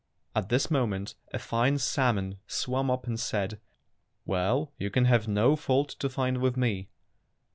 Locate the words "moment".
0.71-1.13